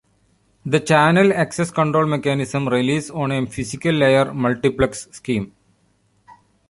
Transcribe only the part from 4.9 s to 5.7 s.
scheme.